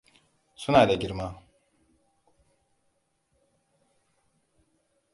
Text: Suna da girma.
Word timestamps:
Suna 0.61 0.81
da 0.89 0.95
girma. 1.01 1.27